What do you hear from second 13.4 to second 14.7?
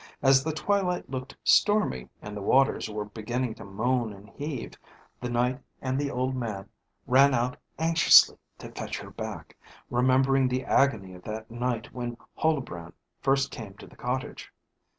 came to the cottage.